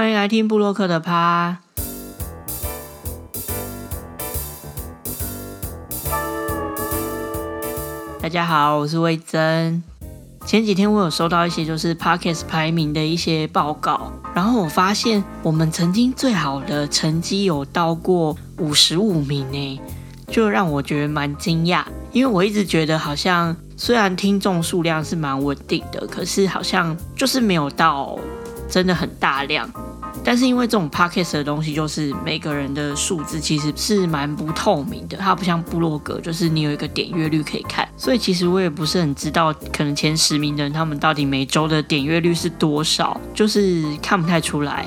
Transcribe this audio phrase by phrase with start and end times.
[0.00, 1.58] 欢迎来听布洛克的趴。
[8.22, 9.82] 大家好，我是魏珍。
[10.46, 19.80] 前几天我有收到一些就是 Pockets 排名的一些报告，然后我发现我们曾经最好的成绩有到过五十五名呢，
[20.28, 21.84] 就让我觉得蛮惊讶。
[22.10, 28.18] 因为我一直觉得好像虽然听众数量是蛮稳定的，可是好像就是没有到。
[28.70, 29.68] 真的很大量，
[30.24, 44.86] 但是因为这种 podcast 的东西，就是每个人的数字其实是蛮不透明的，它不像部落格，就是你有一个点阅率可以看，所以其实我也不是很知道，可能前十名的人他们到底每周的点阅率是多少，就是看不太出来。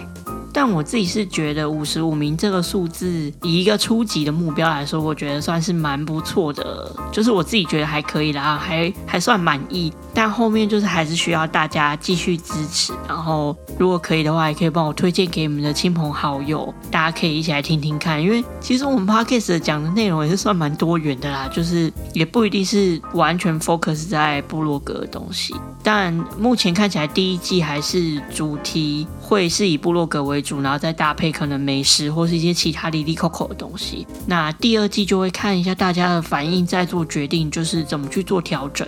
[0.55, 9.91] 但我自己是觉得五十五名这个数字，以一个初级的目标来说，我觉得算是蛮不错的，就是我自己觉得还可以啦，还还算满意。
[10.13, 18.21] 但后面就是还是需要大家继续支持，然后如果可以的话，也可以帮我推荐给你们的亲朋好友，大家可以一起来听听看。
[18.21, 25.55] 因为其实我们 podcast 讲的内容也是算蛮多元的啦，就是也不一定是完全 focus 在部落格的东西。
[25.82, 34.07] 但目前看起来第一季还是主题会是以部落格为主，然后再搭配可能美食或是一些其他里里口口的东西。
[34.27, 38.87] 那第二季就会看一下大家的反应，再做决定，就是怎么去做调整。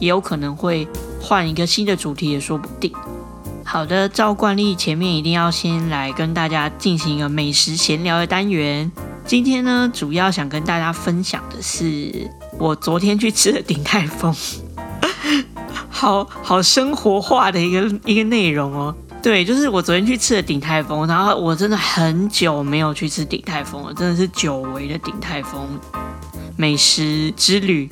[0.00, 0.88] 也有可能会
[1.20, 2.92] 换一个新的主题，也说不定。
[3.64, 8.90] 好的，照惯例，前面一定要先来跟大家进行一个美食闲聊的单元。
[9.24, 12.28] 今天呢，主要想跟大家分享的是
[12.58, 14.34] 我昨天去吃的鼎泰丰，
[15.88, 18.92] 好好生活化的一个一个内容哦。
[19.22, 25.68] 对，就是我昨天去吃的鼎泰丰，然后我真的很久没有去吃鼎泰丰了，真的是久违的鼎泰丰
[26.56, 27.88] 美食之旅。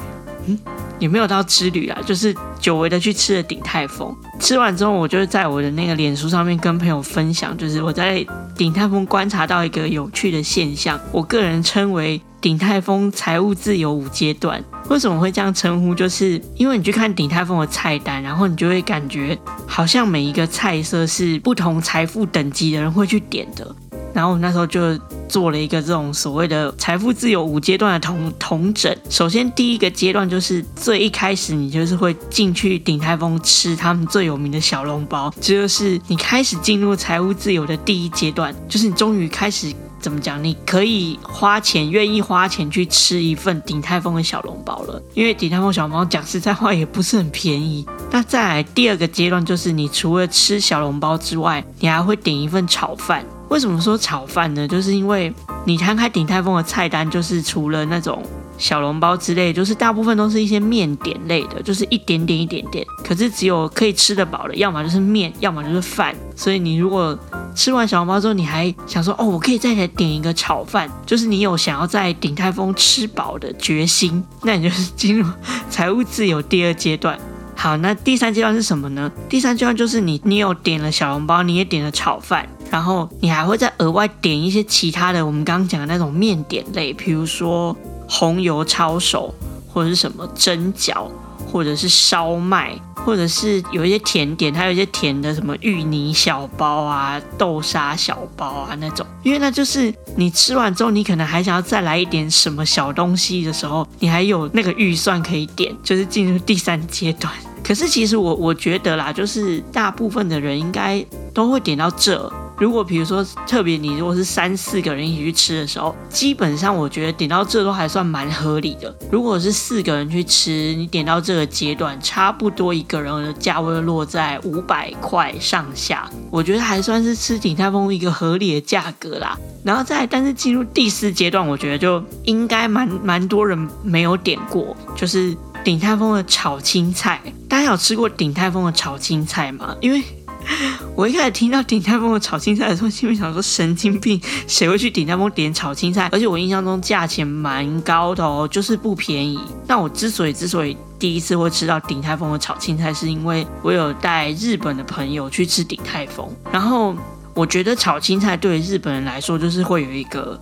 [0.47, 0.59] 嗯。
[0.99, 4.15] 也没有到之旅啊，就是久违的去吃了鼎泰丰。
[4.41, 8.25] 吃完之后，我就在我的那个脸书上面跟朋友分享，就是我在
[8.57, 14.63] 鼎泰丰观察到一个有趣的现象，我个人称为鼎泰丰财务自由五阶段。
[14.89, 15.95] 为什么会这样称呼？
[15.95, 23.75] 就是因为你去看鼎泰丰的菜单，然后你就会感觉好像每一个菜色是不同财富等级的人会去点的。
[24.15, 24.99] 然后我那时候就
[25.29, 28.95] 做了一个这种所谓的财富自由五阶段的同同整。
[29.09, 45.01] 首先第一个阶段就是最一开始，你就是会进去鼎泰丰吃他们最有名的小笼包，这就是你开始进入财务自由的第一阶段，就是你终于开始怎么讲，你可以花钱，愿意花钱去吃一份鼎泰丰的小笼包了。
[45.15, 47.87] 因为鼎泰丰小笼包讲实在话也不是很便宜。
[48.11, 53.25] 那再来第二个阶段就是你除了吃小笼包之外，你还会点一份炒饭。
[53.49, 54.69] 为什么说炒饭呢？
[54.69, 55.33] 就是因为
[55.65, 58.23] 你摊开鼎泰丰的菜单，就是除了那种
[58.59, 62.87] 小笼包之类，就是大部分都是一些面点类的，就是一点点一点点。
[63.05, 66.15] 可是只有可以吃得饱的，要么就是面，要么就是饭。
[66.37, 67.19] 所以你如果
[67.55, 75.27] 吃完小笼包之后，你还想说哦，我可以再来点一个炒饭，就是你有想要在鼎泰丰吃饱的决心，那你就是进入
[75.71, 77.19] 财务自由第二阶段。
[77.57, 79.11] 好，那第三阶段是什么呢？
[79.29, 87.77] 第三阶段就是你，你有点了小笼包，你也点了炒饭，然后你还会再额外点一些其他的，我们刚刚讲的那种面点类，比如说
[88.09, 89.35] 红油抄手，
[89.73, 91.09] 或者是什么蒸饺，
[91.51, 92.79] 或者是烧麦。
[93.07, 107.33] 或者是有一些甜点，还有一些甜的什么芋泥小包啊、豆沙小包啊那种，因为那就是你吃完之后，你可能还想要再来一点什么小东西的时候，你还有那个预算可以点，就是进入第三阶段。
[107.65, 111.03] 可是其实我我觉得啦，就是大部分的人应该
[111.33, 112.31] 都会点到这。
[112.59, 118.95] 如果比如说特别你如果是三四个人一起去吃的时候，基本上我觉得点到这都还算蛮合理的。
[119.11, 129.39] 如果是四个人去吃，你点到这个阶段，差不多一个人的价位落在五百块上下，我觉得还算是吃鼎泰丰一个合理的价格啦。
[129.65, 137.21] 然后再但是进入第四阶段，我觉得就应该蛮蛮多人没有点过，就是鼎泰丰的炒青菜。
[137.49, 139.77] 大家有吃过鼎泰丰的炒青菜吗？
[139.81, 140.03] 因为
[140.97, 146.09] 我一开始听到鼎泰丰的炒青菜的时候，心里想说神经病，谁会去鼎泰丰点炒青菜？
[146.13, 149.39] 而且我印象中价钱蛮高的哦，就是不便宜。
[149.67, 156.95] 那我之所以之所以第一次会吃到鼎泰丰的炒青菜，是因为我有带日本的朋友去吃鼎泰丰，然后
[157.35, 160.39] 我觉得炒青菜对日本人来说就是会有一个。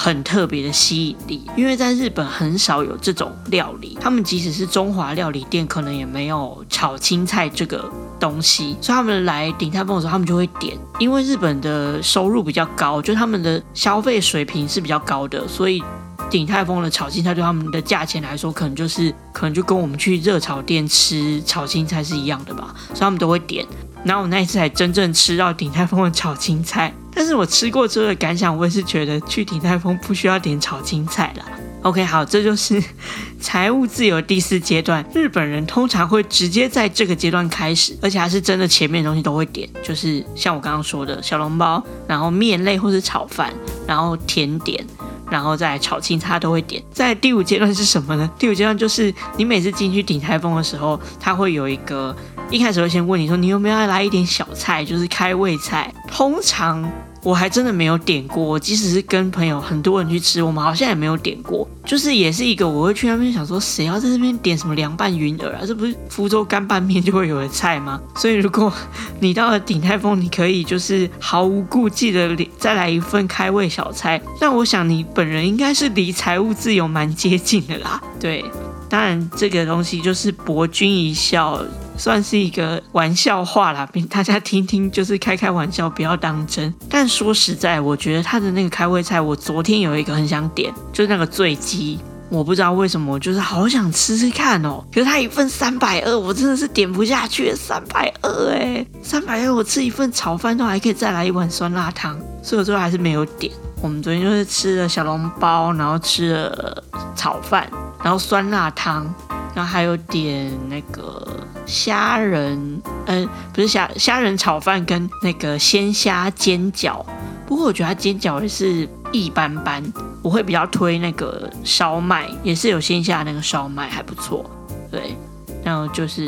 [0.00, 10.76] 很特别的吸引力，因为在日本很少有这种料理，他们即使是中华料理店，可能也没有炒青菜这个东西，所以他们来鼎泰丰的时候，他们就会点。
[10.98, 15.82] 因为日本的收入比较高，就他们的消费水平是比较高的，所以
[16.28, 23.66] 鼎泰丰的炒青菜对他们的价钱来说，可能就是可能就跟我们去热炒店吃炒青菜是一样的吧，所以他们都会点。
[24.04, 26.92] 然后我那一次才真正吃到鼎泰丰的炒青菜。
[27.12, 31.44] 但是我吃过之后的感想，我也是觉得去鼎泰丰不需要点炒青菜啦。
[31.82, 32.82] OK，好，这就是
[33.40, 35.04] 财务自由第四阶段。
[35.14, 43.54] 日本人通常会直接在这个阶段开始，而且还是真的前面的东西都会点，就是像我刚刚说的小笼包，然后面类或是炒饭，
[43.86, 44.84] 然后甜点，
[45.30, 46.82] 然后再炒青菜都会点。
[46.92, 48.28] 在第五阶段是什么呢？
[48.38, 52.14] 第五阶段就是你每次进去顶台风的时候，他会有一个
[52.50, 56.90] 一开始会先问你说你有没有来一点小菜，就是开胃菜，通常。
[57.22, 61.68] 我还真的没有点过，即使是跟朋友很多人去吃，我们好像也没有点过。
[61.84, 65.60] 就是也是一个，我会去那边想说，谁要在这边点什么凉拌云耳啊？
[65.66, 68.00] 这不是福州干拌面就会有的菜吗？
[68.14, 68.72] 所以如果
[69.20, 74.20] 你到了鼎泰丰，你可以就是毫无顾忌的再来一份开胃小菜。
[74.40, 78.00] 那我想你本人应该是离财务自由蛮接近的啦。
[78.20, 78.44] 对，
[78.88, 81.60] 当然这个东西就是博君一笑。
[81.98, 86.72] 算是一个玩笑话啦， 大家听听，就是开开玩笑，不要当真。
[86.88, 91.98] 但说实在，我觉得他的那个开胃菜，我昨天有一个很想点，就是那个醉鸡，
[92.30, 94.82] 我不知道为什么，就是好想吃吃看哦。
[94.94, 103.52] 可是他一份三百二，我真的是点不下去，三百二哎，三百二我吃一份炒饭都还可以再来一碗酸辣汤，所以我最后还是没有点。
[103.82, 106.84] 我们昨天就是吃了小笼包，然后吃了
[107.16, 107.68] 炒饭，
[108.04, 109.12] 然后酸辣汤。
[109.54, 111.26] 然后还有点那个
[111.68, 117.04] 虾仁，嗯，不是虾虾仁炒饭跟那个鲜虾煎饺。
[117.46, 119.82] 不过我觉得它煎饺也是一般般，
[120.22, 124.44] 我会比较推那个烧麦，也是有鲜虾那个烧麦还不错。
[124.90, 125.14] 对，
[125.62, 126.26] 然后就是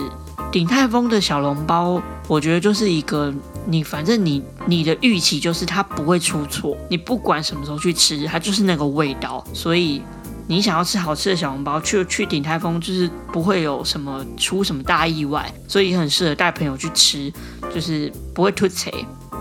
[0.52, 3.32] 鼎泰丰的小笼包，我觉得就是一个
[3.66, 10.02] 你反正你你的预期就是它不会出错，你不管什么时候去吃，它就是那个味道，所以。
[10.50, 17.32] 你想要吃好吃的小笼包，去去鼎泰丰就是不会有什么出什么大意外，所以很适合带朋友去吃，
[17.73, 18.93] 就是不会突贼。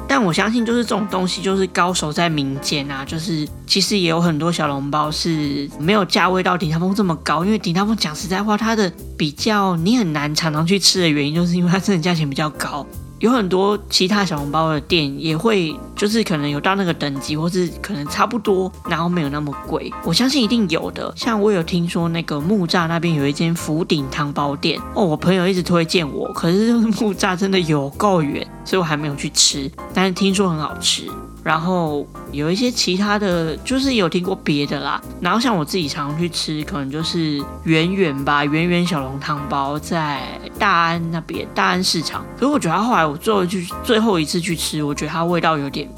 [0.08, 12.86] 但我相信，就是这种东西，就是高手在民间啊，就是其实也有很多小笼包是没有价位到鼎泰丰这么高，因为鼎泰丰讲实在话，它的比较你很难常常去吃的原因，就是因为它真的价钱比较高。
[13.18, 19.92] 有很多其他小笼包的店也会，就是可能有到那个等级，或是可能差不多，然后没有那么贵。
[20.06, 21.14] 我相信一定有的。
[21.14, 29.70] 像我有听说那个木栅那边有一间福鼎汤包店哦，我朋友一直推荐我，可是就是木栅真的有够远，所以我还没有去吃。
[29.94, 31.04] 但是听说很好吃。
[31.42, 35.02] 然后有一些其他的就是有听过别的啦。
[35.22, 40.22] 然后像我自己常去吃，可能就是圆圆吧，圆圆小笼汤包在
[40.60, 42.24] 大安那边，大安市场。
[42.36, 45.89] 可是我觉得后来我最后去最后一次去吃，我觉得它味道有点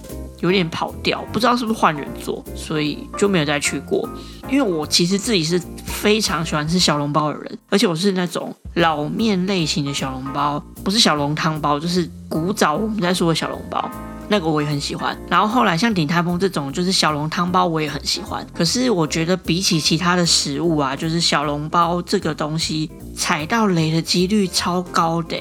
[0.42, 4.08] 有点跑掉，不知道是不是换人做，所以就没有再去过。
[4.50, 13.90] 因为我其实自己是非常喜欢吃小笼包的人，而且我是那种老面类型的小笼包，不是小笼汤包，就是古早我们在说的小笼包。
[14.28, 18.46] 那个我也很喜欢，然后后来像鼎泰丰这种就是小笼汤包，我也很喜欢。
[18.54, 25.38] 可是我觉得比起其他的食物啊，就是小笼包这个东西踩到雷的几率超高的。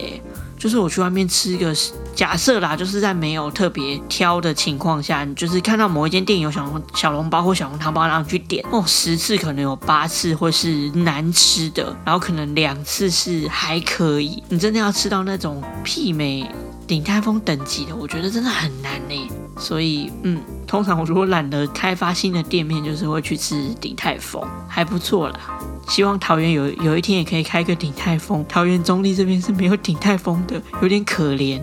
[0.58, 1.73] 就是我去外面吃一个，
[2.14, 14.42] 假设啦，就是在没有特别挑的情况下，你就是看到某一间店有小笼小笼包或小笼汤包，然后去点哦，十次可能有八次会是难吃的，然后可能两次是还可以。
[14.48, 16.48] 你真的要吃到那种媲美。
[16.86, 19.30] 鼎泰丰等级的，我觉得真的很难呢。
[19.56, 25.38] 所以，嗯，通常我如果懒得开发新的店面，就是会去吃鼎泰丰，还不错啦。
[25.88, 28.44] 希望桃园有有一天也可以开个鼎泰丰。
[28.48, 31.62] 桃园中立这边是没有鼎泰丰的，有点可怜。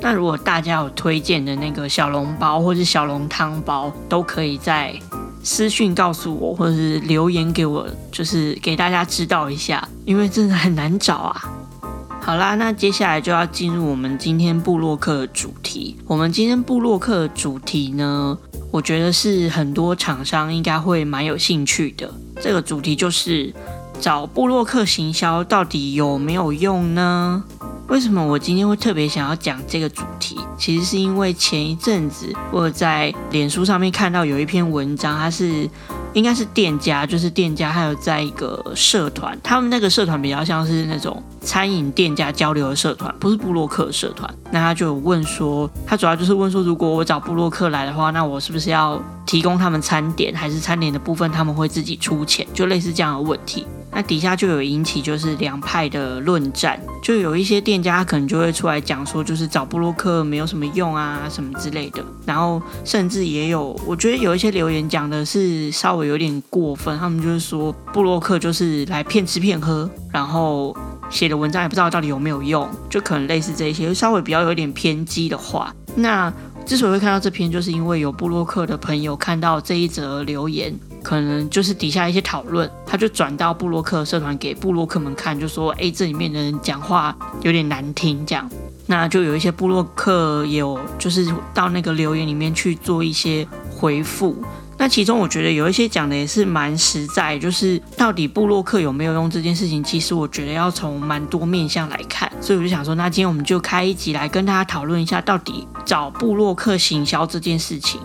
[0.00, 4.94] 那如果大家有推荐的那个小笼包或者小笼汤包，都可以在
[5.42, 11.42] 私讯告诉我，或者是留言给我，就是给大家知道一下，因为真的很难找啊。
[12.20, 15.96] 好啦，那接下来就要进入我们今天布洛克的主题。
[16.06, 18.36] 我们今天布洛克的主题呢，
[18.70, 22.12] 我觉得是很多厂商应该会蛮有兴趣的。
[22.40, 23.54] 这个主题就是
[23.98, 27.42] 找布洛克行销到底有没有用呢？
[27.88, 30.38] 为什么我今天会特别想要讲这个主题？
[30.58, 35.68] 其实是因为前一阵子我在脸书上面看到有一篇文章，它是。
[36.14, 44.28] 应该是店家，就是店家，还有在一个社团，他们那个社团比较像是那种餐饮店家交流的社团，不是布洛克社团。
[44.50, 52.44] 那他就问说，他主要就是问说，如果我找布洛克来的话，那我是不是要提供他们餐点，还是餐点的部分他们会自己出钱？
[52.54, 53.66] 就类似这样的问题。
[53.90, 62.04] 那底下就有引起就是两派的论战，就有一些店家可能就会出来讲说，就是找布洛克没有什么用啊，什么之类的。
[62.24, 70.76] 然后甚至也有，我觉得有一些留言讲的是稍微有点过分，他们就是说布洛克就是来骗吃骗喝，然后
[71.10, 75.74] 写的文章也不知道到底有没有用，就可能类似这些，稍微比较有点偏激的话。
[75.96, 76.32] 那
[76.64, 88.48] 之所以会看到这篇，就是因为有布洛克的朋友看到这一则留言，可能就是底下一些讨论，他就转到布洛克社团给布洛克们看，就说：“哎，这里面的人讲话有点难听。”这样，
[88.86, 94.36] 那就有一些布洛克有就是到那个留言里面去做一些回复。
[94.80, 108.00] 那其中我觉得有一些讲的也是蛮实在，就是到底布洛克有没有用这件事情，其实我觉得要从蛮多面向来看，所以我就想说，那今天我们就开一集来跟大家讨论一下，到底找布洛克行销这件事情，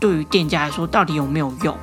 [0.00, 1.76] 对于店家来说到底有没有用。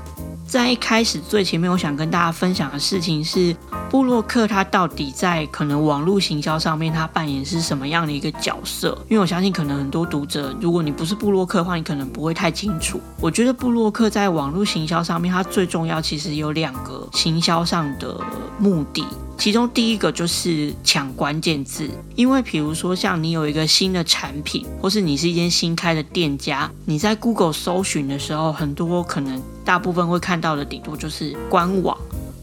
[0.56, 3.54] 在一开始最前面，我想跟大家分享的事情是，
[3.90, 8.98] 布洛克他到底在可能网络行销上面，他扮演是什么样的一个角色？
[9.10, 13.02] 因为我相信，可能很多读者，如果你不是布洛克的话，你可能不会太清楚。
[13.20, 18.18] 我觉得布洛克在网络行销上面，它最重要其实有两个行销上的
[18.58, 19.06] 目的。
[19.38, 31.98] 其中第一个就是抢关键字，因为比如说像你有一个新的产品，或是你是一间新开的店家，你在 Google 搜寻的时候，很多可能大部分会看到的顶多就是官网，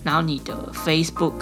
[0.05, 1.33] 然后你的 Facebook。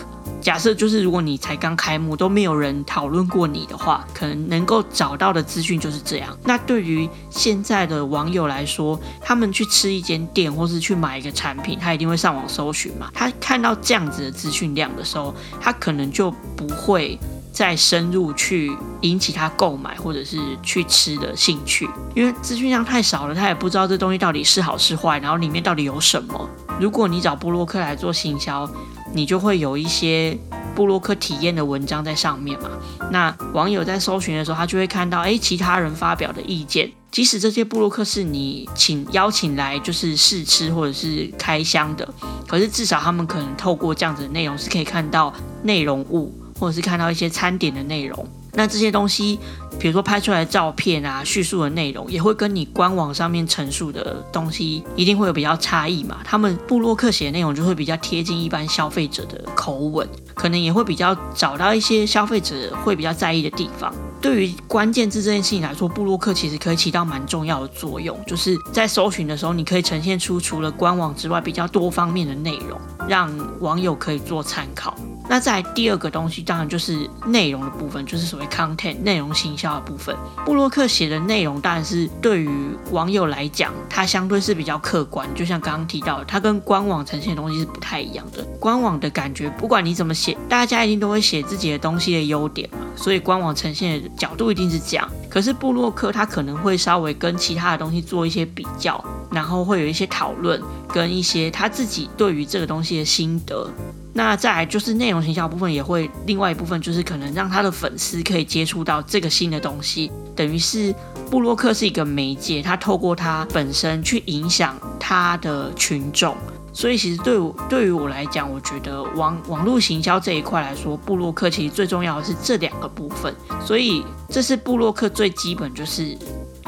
[0.40, 6.36] 假设就是如果你才刚开幕，都没有人讨论过你的话，可能能够找到的资讯就是这样。
[6.44, 13.10] 那对于现在的网友来说，他们去吃一间店，或是去买一个产品，他一定会上网搜寻嘛。
[13.12, 17.18] 他看到这样子的资讯量的时候，他可能就不会
[17.52, 26.48] 再深入去引起他购买或者是去吃的兴趣，因为资讯量太少了，他也不知道这东西到底是好是坏，然后里面到底有什么。
[26.80, 28.66] 如果你找布洛克来做行销，
[29.12, 30.36] 你就会有一些
[30.74, 32.70] 布洛克体验的文章在上面嘛？
[33.10, 42.08] 那网友在搜寻的时候，他就会看到，哎，其他人发表的意见，即使这些布洛克是你请邀请来就是试吃或者是开箱的，
[42.46, 48.26] 可是至少他们可能透过这样子的内容是可以看到内容物，或者是看到一些餐点的内容。
[48.52, 49.38] 那这些东西，
[49.78, 56.18] 比如说拍出来的照片啊，叙述的内容，也会跟你官网上面陈述的东西一定会有比较差异嘛。
[56.24, 63.92] 他们布洛克写的内容就会比较贴近一般消费者的口吻，可能也会比较找到一些消费者会比较在意的地方。
[64.20, 74.94] 对于关键字这件事情来说，布洛克其实可以起到蛮重要的作用，就是在搜寻的时候，你可以呈现出除了官网之外比较多方面的内容，让网友可以做参考。
[75.26, 80.16] 那在第二个东西，当然就是内容的部分，就是所谓 content 内容行销的部分。
[80.46, 82.50] 布洛克写的内容，当然是对于
[82.90, 85.28] 网友来讲，它相对是比较客观。
[85.34, 88.42] 就像刚刚提到，它跟官网呈现的东西是不太一样的。
[88.58, 95.08] 官网的感觉，不管你怎么写，大家一定都会写自己的东西的优点嘛，所以官网呈现的角度一定是这样。
[95.30, 103.70] 可是布洛克他可能会稍微跟其他的东西做一些比较，然后会有一些讨论，跟一些他自己对于这个东西的心得。
[104.12, 110.92] 那再来就是内容形销部分，也会另外一部分就是可能让他的粉丝可以接触到这个新的东西，等于是
[111.30, 116.36] 布洛克是一个媒介，他透过他本身去影响他的群众。
[116.72, 123.34] 所以其实对我对于我来讲，我觉得网网络行销这一块来说，布洛克其实最重要的是这两个部分。
[123.64, 126.16] 所以这是布洛克最基本就是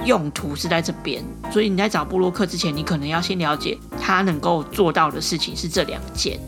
[0.04, 1.24] 用途是在这边。
[1.52, 6.38] 所以你在找布洛克之前，你可能要先了解他能够做到的事情是这两件。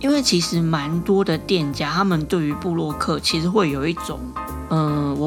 [0.00, 4.20] 因为其实蛮多的店家，他们对于布洛克其实会有一种，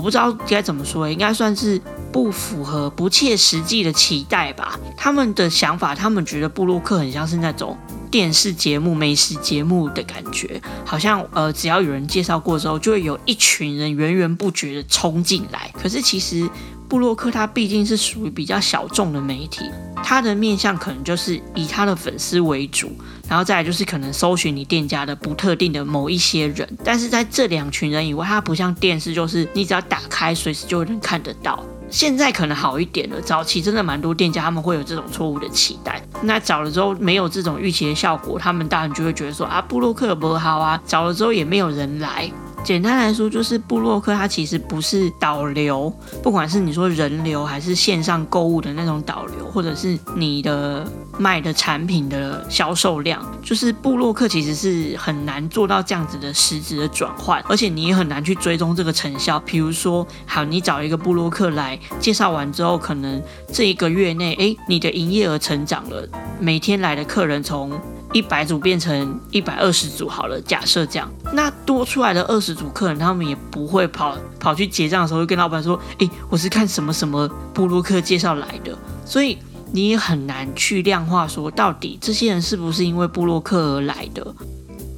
[0.01, 1.79] 我不知道该怎么说，应该算是
[2.11, 4.79] 不符合、不切实际的期待吧。
[4.97, 7.77] 他们的想法，他们觉得布洛克很像是那种
[8.09, 15.71] 电视节目、美食节目的感觉，好像呃，只要有人介绍过之后，就会有一群人源源不绝的冲进来。
[15.79, 16.49] 可是其实
[16.89, 19.65] 布洛克他毕竟是属于比较小众的媒体，
[20.03, 22.91] 他的面向可能就是以他的粉丝为主。
[23.31, 31.63] 然后再来就是可能搜寻你店家的不特定的某一些人，但是在这两群人以外，它不像电视，就是你只要打开，随时就能看得到。
[31.89, 42.29] 现在可能好一点了，早期真的蛮多店家他们会有这种错误的期待，那找了之后没有这种预期的效果，他们当然就会觉得说啊，布洛克不好啊，找了之后也没有人来。
[42.63, 50.85] 简单来说，就是布洛克它其实不是导流，不管是你说人流还是线上购物的那种导流，或者是你的
[51.21, 59.39] 卖的产品的销售量，就是布洛克其实是很难做到这样子的实质的转换，而且你也很难去追踪这个成效。
[59.41, 63.21] 比如说，好，你找一个布洛克来介绍完之后，可能
[63.53, 66.07] 这一个月内，哎，你的营业额成长了，
[66.39, 67.79] 每天来的客人从
[68.13, 79.37] 一百组变成一百二十组好了，假设这样，那多出来的二十组客人，他们也不会跑跑去结账的时候跟老板说：“诶，我是看什么什么布洛克介绍来的。”所以
[79.71, 84.35] 你也很难去量化说，到底这些人是不是因为布洛克而来的。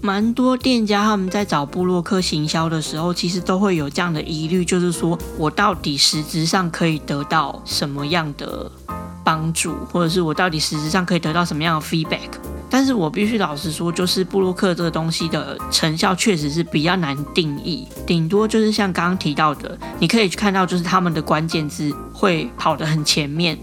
[0.01, 8.69] 蛮多店家他们在找布洛克行销的时候，其实都会有这样的疑虑，就是说我到底实质上可以得到什么样的
[9.23, 12.31] 帮助，或者是我到底实质上可以得到什么样的 feedback？
[12.69, 23.57] 但是我必须老实说，就是布洛克这个东西的成效确实是比较难定义，顶多就是像刚刚提到的，你可以去看到就是他们的关键字会跑得很前面，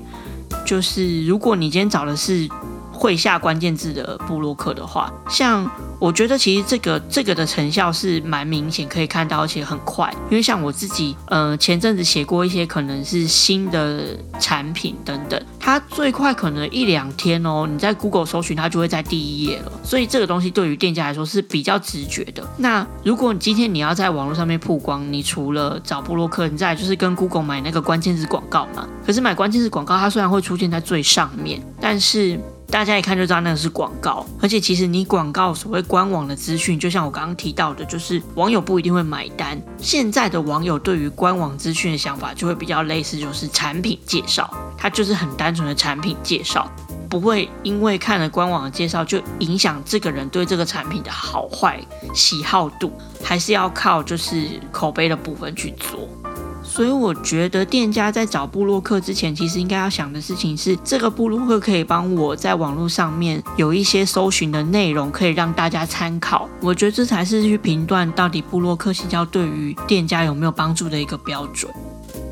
[0.71, 2.49] 就是如果你今天找的是。
[3.01, 10.13] 会下关键字的布洛克的话，像我觉得其实这个这个的成效是蛮明显，可以看到，而且很快。
[10.31, 19.73] 因为像我自己，呃，前阵子写过一些可能是新的产品等等，它最快可能一两天哦，你在 Google 搜寻，它就会在第一页了。
[19.83, 22.47] 所以这个东西对于店家来说是比较直觉的。
[22.59, 28.87] 那如果你今天你要在网络上面曝光，你除了找布洛克，你再就是跟 Google 买那个关键字广告嘛。
[29.07, 32.39] 可是买关键字广告，它虽然会出现在最上面，但是。
[32.71, 39.61] 大家一看就知道那个是广告，而且其实你广告所谓官网的资讯，就像我刚刚提到的，就是网友不一定会买单。
[39.79, 44.49] 现在的网友对于官网资讯的想法就会比较类似，就是产品介绍，
[44.79, 46.71] 它就是很单纯的产品介绍，
[47.09, 51.81] 不会因为看了官网的介绍就影响这个人对这个产品的好坏
[52.15, 56.09] 喜好度，还是要靠就是口碑的部分去做。
[56.71, 66.49] 所以我觉得店家在找布洛克之前，其实应该要想的事情是，这个布洛克可以帮我在网络上面有一些搜寻的内容，可以让大家参考。
[66.61, 71.71] 我觉得这才是去评断到底布洛克营销对于店家有没有帮助的一个标准。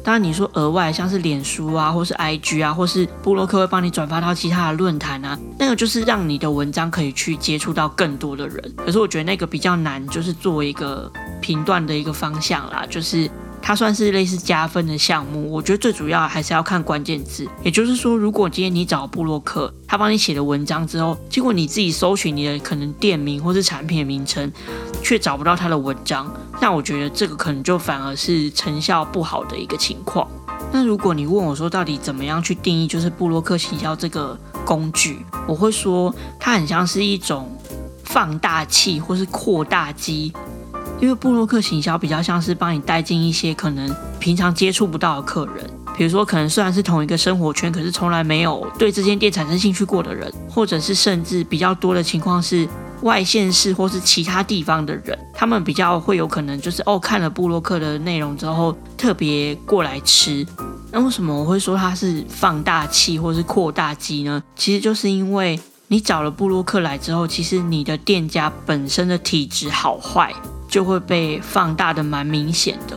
[0.04, 8.74] 当然，你说额外像是脸书啊，或是 IG 啊，或是布洛克会帮你转发到其他的论坛啊，那个就是让你的文章可以去接触到更多的人。
[8.76, 11.10] 可是我觉得那个比较难，就是作为一个
[11.42, 13.28] 评断的一个方向啦，就是。
[13.68, 17.46] 它算是类似加分的项目，我觉得最主要还是要看关键字。
[17.62, 24.50] 也就是说，如果今天你找布洛克，他帮你写的文章之后，结果你自己搜寻你的可能店名或是产品的名称，
[25.02, 26.32] 却找不到他的文章，
[26.62, 30.26] 那我觉得这个可能就反而是成效不好的一个情况。
[30.72, 34.34] 那如果你问我说，到底怎么样去定义就是布洛克行销这个
[34.64, 37.54] 工具，我会说它很像是一种
[38.02, 40.32] 放大器或是扩大机。
[41.00, 45.64] 因为布洛克行销比较像是帮你带进一些可能平常接触不到的客人，
[45.96, 52.68] 比如说可能虽然是同一个生活圈，可是从来没有对这间店产生兴趣过的人，或者是甚至比较多的情况是
[53.02, 60.44] 外县市或是其他地方的人，他们比较会有可能就是哦看了布洛克的内容之后特别过来吃。
[60.90, 64.42] 那为什么我会说它是放大器或是扩大机呢？
[64.56, 70.32] 其实就是因为你找了布洛克来之后，其实你的店家本身的体质好坏。
[70.68, 72.94] 就会被放大的蛮明显的。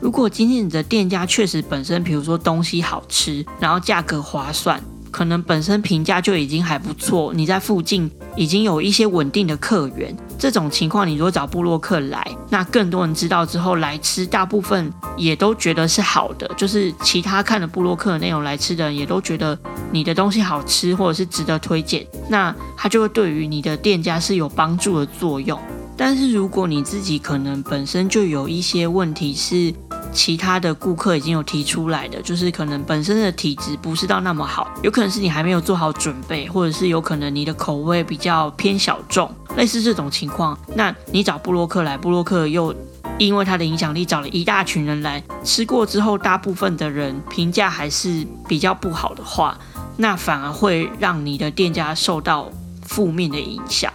[0.00, 19.56] 如果今天你的店家确实本身，比如说东西好吃，然后价格划算，可能本身评价就已经还不错，你在附近已经有一些稳定的客源，这种情况你如果找布洛克来，那更多人知道之后来吃，大部分也都觉得是好的，就是其他看了布洛克的内容来吃的人也都觉得
[19.92, 25.56] 你的东西好吃或者是值得推荐，那他就会对于你的店家是有帮助的作用。
[25.96, 29.72] 但是如果你自己可能本身就有一些问题是
[30.10, 42.74] 其他的顾客已经有提出来的，就是可能本身的体质不是到那么好，有可能是你还没有做好准备，或者是有可能你的口味比较偏小众，类似这种情况，那你找布洛克来，布洛克又
[43.18, 49.58] 因为他的影响力找了一大群人来吃过之后，大部分的人评价还是比较不好的话，
[49.96, 52.50] 那反而会让你的店家受到
[52.82, 53.92] 负面的影响。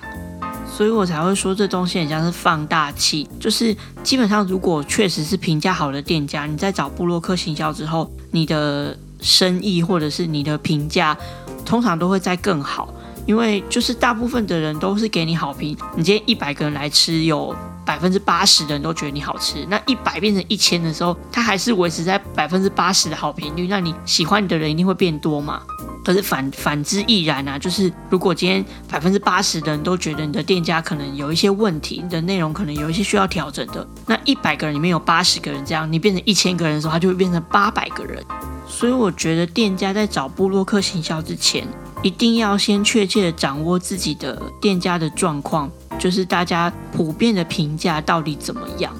[0.71, 11.17] 所以我才会说这东西很像是放大器，就是基本上如果确实是评价好的店家，你在找布洛克行销之后，你的生意或者是你的评价，
[11.65, 12.93] 通常都会在更好，
[13.27, 15.77] 因为就是大部分的人都是给你好评。
[15.95, 25.61] 你今天一百个人来吃，有百分之八十的人都觉得你好吃，那一百变成一千的时候，它还是维持在百分之八十的好评率，那你喜欢你的人一定会变多嘛。
[26.05, 38.23] 可是反反之亦然啊，就是如果今天百分之八十的人都觉得你的店家可能有一些问题，你的内容可能有一些需要调整的，那一百个人里面有八十个人这样，你变成一千个人的时候，它就会变成八百个人。
[38.65, 41.67] 所以我觉得店家在找布洛克行销之前，
[42.03, 48.93] 一定要先确切的掌握自己的店家的状况，就是大家普遍的评价到底怎么样。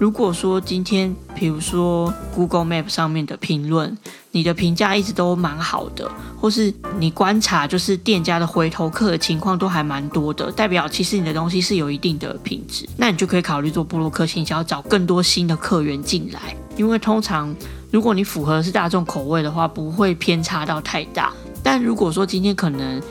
[0.00, 3.96] 如果说今天，比如说 Google Map 上面的评论。
[4.34, 16.56] 你的评价一直都蛮好的，或是你观察就是店家的回头客的情况都还蛮多的，代表其实你的东西是有一定的品质，那你就可以考虑做布洛克营销，找更多新的客源进来。
[16.76, 17.54] 因为通常
[17.92, 21.32] 如果你符合是大众口味的话，不会偏差到太大。
[21.64, 23.02] 但如果说今天可能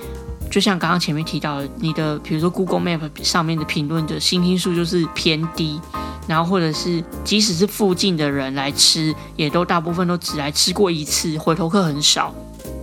[0.50, 5.82] 就像刚刚前面提到的，你的比如说 Google Map 上面的评论的星星数就是偏低，
[6.28, 12.34] 然后或者是即使是附近的人来吃，也都大部分都只来吃过一次，回头客很少。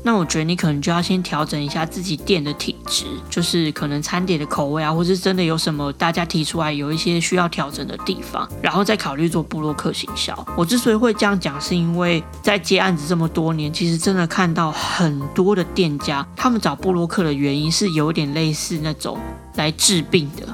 [0.02, 10.34] 那我觉得你可能就要先调整一下自己店的体质，就是可能餐点的口味啊，或是真的有什么大家提出来有一些需要调整的地方，然后再考虑做布洛克行销。
[10.56, 19.18] 我之所以会这样讲，是因为在接案子这么多年，其实真的看到很多的店家，他们找布洛克的原因是有点类似那种
[19.56, 20.46] 来治病的，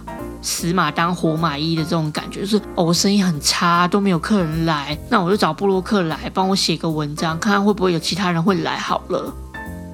[0.46, 9.34] 死马当活马医的这种感觉，就是哦，我生意很差，都没有客人来，那我就找布洛克来帮我写个文章，看看会不会有其他人会来好了。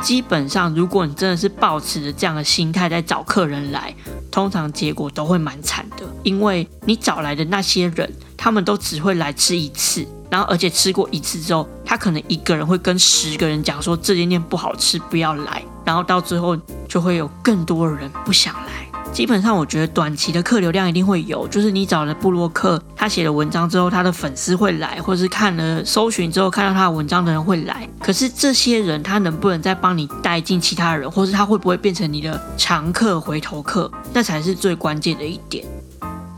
[0.02, 3.94] 基本上，如果你真的是抱持着这样的心态在找客人来，
[4.30, 6.04] 通常结果都会蛮惨的。
[6.22, 16.54] 因为你找来的那些人，他们都只会来吃一次，然后而且吃过一次之后，他可能一个人会跟十个人讲说这间店不好吃，不要来，然后到最后
[16.86, 18.81] 就会有更多的人不想来。
[19.12, 27.86] 基本上，我觉得短期的客流量一定会有，就是你找了布洛克，他写了文章之后，他的粉丝会来，或是看了搜寻之后看到他的文章的人会来。
[28.00, 35.62] 可是这些人他能不能再帮你带进其他人，或是他会不会变成你的常客、回头客，那才是最关键的一点。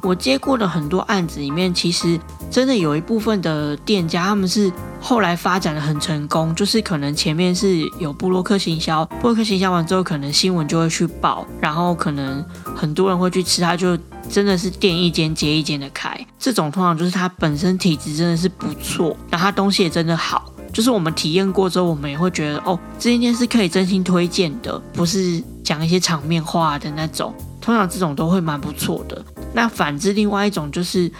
[0.05, 12.45] 我接过的很多案子里面，其实真的有一部分的店家，他们是后来发展的很成功，就是可能前面是有布洛克行销，布洛克行销完之后，可能新闻就会去报，然后可能
[12.77, 16.15] 很多人会去吃，他就真的是店一间接一间的开。
[16.39, 27.35] 这种通常就是他本身体质真的是不错，然后他东西也真的好，就是我们体验过之后，我们也会觉得哦，这间店是可以真心推荐的，不是讲一些场面话的那种。
[27.61, 29.25] 通常这种都会蛮不错的。
[29.55, 31.11] 那反之，另外一种就是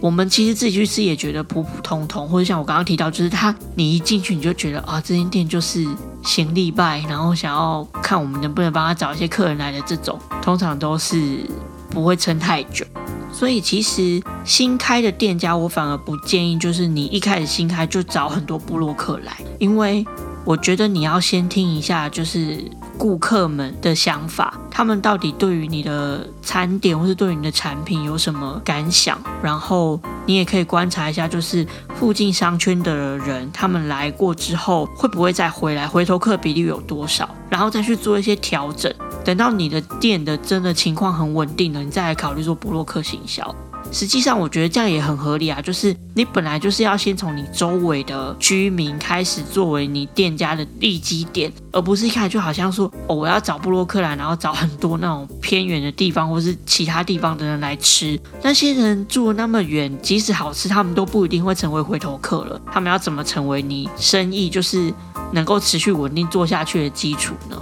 [0.00, 5.86] 我们其实自己去吃也觉得普普通通，或者像我刚刚提到，就是他你一进去你就觉得啊，这间店就是
[6.22, 11.40] 行礼拜，然后想要看我们能不能帮他找一些客人来的这种，通常都是
[11.88, 12.84] 不会撑太久。
[13.32, 20.04] 所以其实新开的店家，我反而不建议，就是你一开始新开就找很多部落客来，因为
[20.44, 22.64] 我觉得你要先听一下，就是。
[22.98, 29.18] 顾客们的想法，他们到底对于你的餐点或是对于你的产品有什么感想？
[29.42, 37.28] 然后你也可以观察一下，就是附近商圈的人，他们来过之后会不会再回来，回头客比例有多少？
[37.48, 38.92] 然后再去做一些调整。
[39.24, 43.54] 等到你的店的真的情况很稳定了，你再来考虑做布洛克行销。
[43.92, 45.60] 实际上，我觉得这样也很合理啊。
[45.62, 58.20] 就是你本来就是要先从你周围的居民开始，作为你店家的利基点，而不是一开始就好像说，哦，我要找布洛克兰，然后找很多那种偏远的地方或是其他地方的人来吃。
[58.42, 62.60] 那些人住那么远，即使好吃，他们都不一定会成为回头客了。
[62.70, 64.92] 他们要怎么成为你生意就是
[65.32, 67.56] 能够持续稳定做下去的基础呢？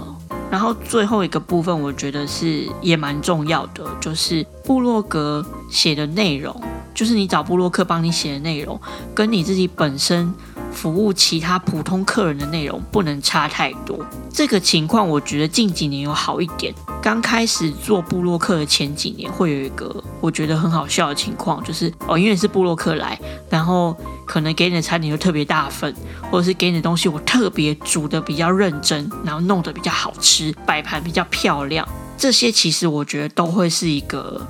[0.55, 6.55] 然后最后一个部分，我觉得是也蛮重要的，就是布洛格写的内容，
[6.93, 8.79] 就是你找布洛克帮你写的内容，
[9.13, 10.33] 跟你自己本身。
[10.75, 14.05] 服务其他普通客人的内容不能差太多。
[14.29, 16.73] 这个情况我觉得近几年有好一点。
[17.01, 25.95] 刚开始做布洛克的前几年，会有一个我觉得很好笑的情况，就是哦，因为是布洛克来，然后可能给你的餐点就特别大份，
[26.29, 31.87] 或者是给你的东西我特别煮的比较认真，然后弄得比较好吃，摆盘比较漂亮。
[32.17, 34.45] 这些其实我觉得都会是一个。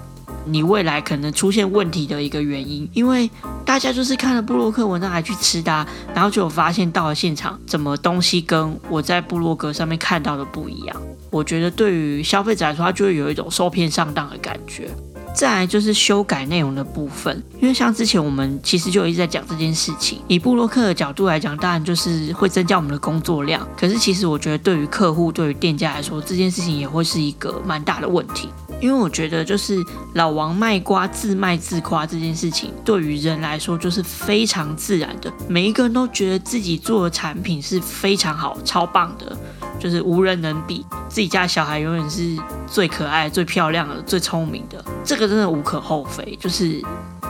[0.45, 3.29] 你未来可能出现问题的一个原因，因为
[3.65, 10.95] 大家就是看了布洛克文章还去吃的，然后就有发现到了现场，怎么东西跟我在布洛格上面看到的不一样。
[11.31, 14.89] 我觉得对于消费者来说，他就会有一种受骗上当的感觉。
[15.35, 20.19] 再来就是修改内容的部分，因为像之前我们其实就一直在讲这件事情。
[20.27, 23.67] 以布洛克的角度来讲，当然就是会增加我们的工作量。
[23.77, 28.49] 可是其实我觉得对于客户、对于店家来说，这件事情也会是一个蛮大的问题。
[28.81, 29.81] 因为我觉得，就是
[30.13, 35.31] 老王卖瓜自卖自夸这件事情，对于人来说就是非常自然的。
[35.47, 39.35] 每一个人都觉得自己做的产品是非常好、超棒的，
[39.79, 40.85] 就是无人能比。
[41.07, 46.37] 自己家小孩永远是最可爱、最漂亮的、最聪明的，这个真的无可厚非。
[46.39, 46.81] 就是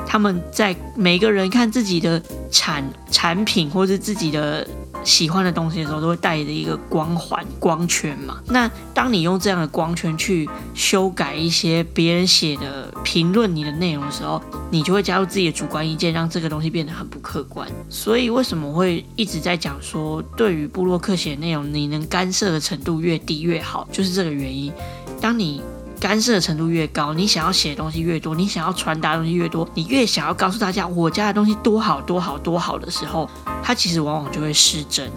[0.08, 4.68] 他们在每个人看自己的产产品或是自己的。
[5.06, 8.42] 喜欢的东西的时候，都会带着一个光环、光圈嘛。
[8.48, 14.42] 那当你用这样的光圈去修改一些别人写的评论你的内容的时候，
[14.72, 17.66] 你就会加入自己的主观意见，让这个东西变得很不客观。
[17.88, 24.74] 所以为什么会一直在讲说，对于布洛克写的内容，你能干涉的程度越低越好，就是这个原因。
[25.22, 25.62] 当你
[26.00, 33.30] 干涉的程度越高，你想要写的东西越多，你想要传达的东西越多，你越想要告诉大家我家的东西多好多好多好的时候，
[33.64, 35.10] 它其实往往就会失真。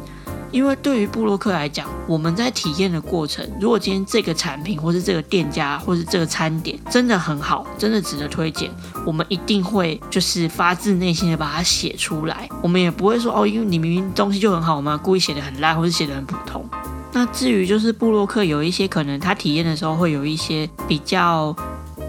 [0.51, 8.71] 因为对于布洛克来讲，我们在体验的过程，如果今天这个产品或是这个店家或是这个餐点真的很好，真的值得推荐，
[9.05, 12.49] 我们一定会就是发自内心的把它写出来。
[12.63, 16.58] 我们也不会说哦，因为你明明东西就很好嘛，故意写的很烂或是写的很普通。
[17.13, 21.55] 那至于就是布洛克有一些可能他体验的时候会有一些比较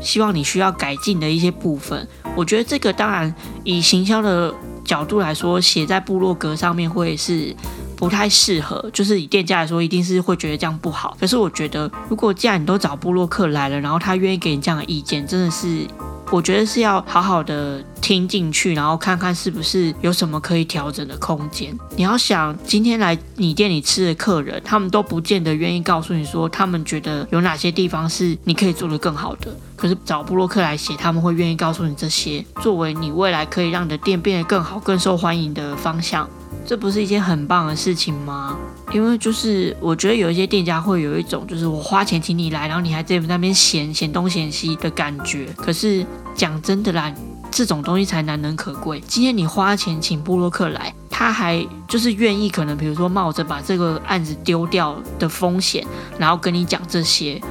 [0.02, 3.34] 希望你需要改进的一些部分，我觉得这个当然
[3.64, 7.56] 以行销的角度来说，写在部落格上面会是。
[8.00, 11.18] 不太适合，就是以店家来说，一定是会觉得这样不好。
[11.20, 15.86] 可是我觉得，如果既然你都找布洛克来了，然后他愿意给你这样的意见，真的是，
[16.32, 21.78] 我觉得是要好好的听进去，然后看看是不是有什么可以调整的空间。
[21.96, 29.56] 你要想，今天来你店里吃的客人，他们都不见得愿意告诉你说，他们觉得有哪些地方是你可以做得更好的。
[29.76, 36.30] 可是找布洛克来写，他们会愿意告诉你这些，作为你未来可以让你的店变得更好、更受欢迎的方向。
[36.66, 38.58] 这不是一件很棒的事情吗？
[38.92, 45.48] 因为就是我觉得有一些店家会有一种就是我花钱请你来，然后你还在那边嫌嫌东嫌西的感觉。
[45.56, 47.12] 可是讲真的啦，
[47.52, 49.02] 这种东西才难能可贵。
[49.08, 55.86] 今天你花钱请布洛克来，他还就是愿意可能比如说冒着把这个案子丢掉的风险，
[56.18, 57.42] 然后跟你讲这些，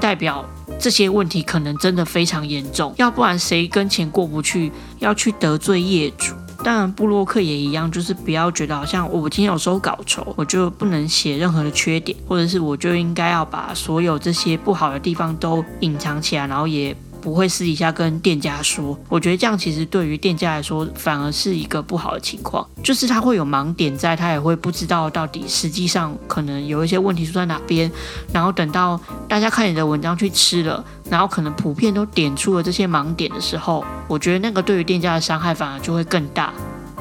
[0.00, 0.44] 代表
[0.78, 2.94] 这些问题可能真的非常严重。
[2.96, 6.34] 要不然谁跟钱过不去，要去得罪业主？
[6.64, 16.96] 当然，布洛克也一样，就是不要觉得好像我今天有收稿酬，我就不能写任何的缺点，或者是我就应该要把所有这些不好的地方都隐藏起来，然后也。
[17.26, 27.90] 不会私底下跟店家说，我觉得这样其实对于店家来说反而是一个不好的情况，就是他会有盲点在，他也会不知道到底实际上可能有一些问题出在哪边，
[28.32, 36.52] 然后等到大家看你的文章去吃了，然后可能普遍都点出了这些盲点的时候，我觉得那个对于店家的伤害反而就会更大。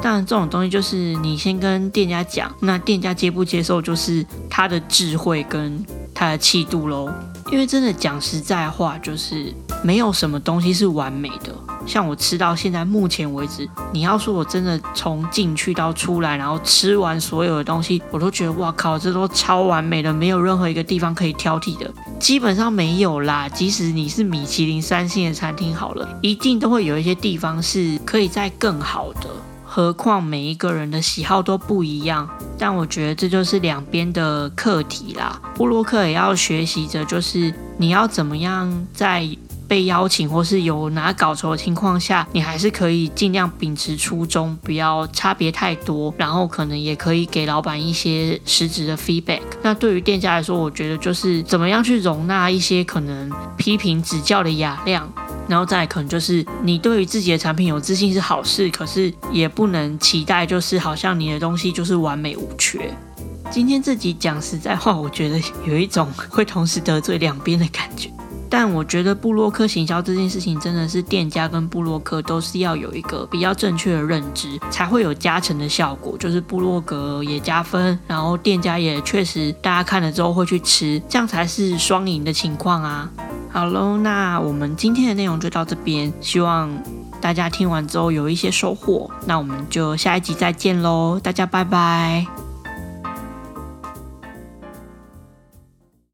[0.02, 5.86] 当然，这种东西就是你先跟店家讲，那店家接不接受就是他的智慧跟
[6.16, 7.12] 他的气度喽。
[7.52, 9.54] 因为真的讲实在话，就是
[9.84, 11.54] 没有什么东西是完美的。
[11.86, 23.48] 像我吃到现在目前为止，你要说我真的从进去到出来，然后吃完所有的东西，我都觉得哇靠，这都超完美的，没有任何一个地方可以挑剔的，基本上没有啦。
[23.48, 29.30] 即使你是米其林三星的餐厅好了，一定都会有一些地方是可以再更好的。
[29.76, 35.38] 何况每一个人的喜好都不一样，但我觉得这就是两边的课题啦。
[35.54, 39.28] 布洛克也要学习着，就是你要怎么样在
[39.68, 49.42] 被邀请或是有拿稿酬的情况下，你还是可以尽量秉持初衷，不要差别太多，然后可能也可以给老板一些实质的 feedback。
[49.62, 55.12] 那对于店家来说，我觉得就是怎么样去容纳一些可能批评指教的雅量。
[55.48, 62.92] 然后再可能就是你对于自己的产品有自信是好事，可是也不能期待就是好像你的东西就是完美无缺。
[63.52, 68.10] 今天这集讲实在话，我觉得有一种会同时得罪两边的感觉。
[68.58, 76.18] 但我觉得布洛克行销这件事情真的是店家跟布洛克都是要有一个比较正确的认知，才会有加成的效果。
[76.18, 83.12] 就是布洛格也加分，然后店家也确实大家看了之后会去吃，这样才是双赢的情况啊。
[83.52, 86.72] 好喽，那我们今天的内容就到这边，希望
[87.20, 89.12] 大家听完之后有一些收获。
[89.26, 92.45] 那我们就下一集再见喽，大家拜拜。